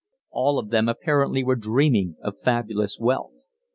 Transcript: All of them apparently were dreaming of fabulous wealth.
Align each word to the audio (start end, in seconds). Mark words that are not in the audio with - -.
All 0.31 0.57
of 0.57 0.69
them 0.71 0.89
apparently 0.89 1.43
were 1.43 1.55
dreaming 1.55 2.15
of 2.23 2.41
fabulous 2.41 2.97
wealth. 2.99 3.33